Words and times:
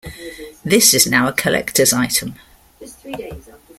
This 0.65 0.95
is 0.95 1.05
now 1.05 1.27
a 1.27 1.31
collector's 1.31 1.93
item. 1.93 2.33